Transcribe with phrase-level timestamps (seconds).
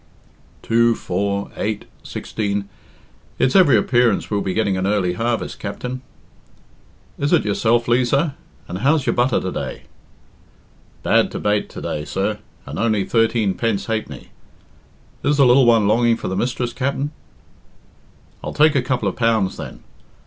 [0.63, 2.67] "Two four eight sixteen
[3.37, 6.01] it's every appearance we'll be getting a early harvest, Capt'n."
[7.19, 8.35] "Is it yourself, Liza?
[8.67, 9.83] And how's your butter to day?"
[11.03, 14.29] "Bad to bate to day, sir, and only thirteen pence ha'penny.
[15.23, 17.11] Is the lil one longing for the mistress, Capt'n?"
[18.43, 19.83] "I'll take a couple of pounds, then.